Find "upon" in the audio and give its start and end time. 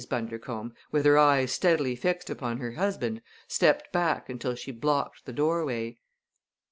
2.31-2.57